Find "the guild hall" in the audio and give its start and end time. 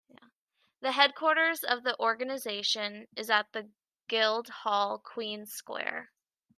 3.53-4.97